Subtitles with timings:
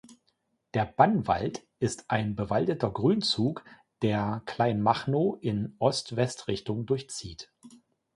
[0.73, 3.63] Der Bannwald ist ein bewaldeter Grünzug,
[4.01, 7.53] der Kleinmachnow in Ost-West-Richtung durchzieht.